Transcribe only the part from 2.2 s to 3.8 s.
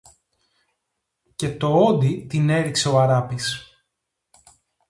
την έριξε ο Αράπης